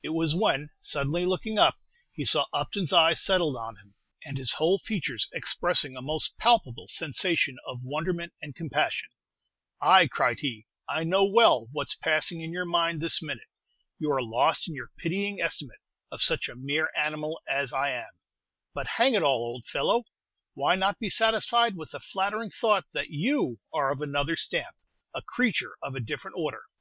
It 0.00 0.10
was 0.10 0.32
when, 0.32 0.70
suddenly 0.80 1.26
looking 1.26 1.58
up, 1.58 1.74
he 2.12 2.24
saw 2.24 2.46
Upton's 2.52 2.92
eyes 2.92 3.20
settled 3.20 3.56
on 3.56 3.74
him, 3.78 3.94
and 4.24 4.38
his 4.38 4.52
whole 4.52 4.78
features 4.78 5.28
expressing 5.32 5.96
a 5.96 6.00
most 6.00 6.38
palpable 6.38 6.86
sensation 6.86 7.56
of 7.66 7.80
wonderment 7.82 8.32
and 8.40 8.54
compassion. 8.54 9.08
"Ay," 9.80 10.06
cried 10.06 10.38
he, 10.38 10.66
"I 10.88 11.02
know 11.02 11.24
well 11.24 11.66
what's 11.72 11.96
passing 11.96 12.42
in 12.42 12.52
your 12.52 12.64
mind 12.64 13.00
this 13.00 13.20
minute. 13.20 13.48
You 13.98 14.12
are 14.12 14.22
lost 14.22 14.68
in 14.68 14.74
your 14.76 14.92
pitying 14.98 15.40
estimate 15.40 15.80
of 16.12 16.22
such 16.22 16.48
a 16.48 16.54
mere 16.54 16.88
animal 16.96 17.40
as 17.48 17.72
I 17.72 17.90
am; 17.90 18.12
but, 18.72 18.86
hang 18.86 19.14
it 19.14 19.24
all, 19.24 19.40
old 19.42 19.66
fellow, 19.66 20.04
why 20.54 20.76
not 20.76 21.00
be 21.00 21.10
satisfied 21.10 21.74
with 21.76 21.90
the 21.90 21.98
flattering 21.98 22.50
thought 22.50 22.84
that 22.92 23.10
you 23.10 23.58
are 23.74 23.90
of 23.90 24.00
another 24.00 24.36
stamp, 24.36 24.76
a 25.12 25.22
creature 25.22 25.76
of 25.82 25.96
a 25.96 26.00
different 26.00 26.36
order?" 26.36 26.62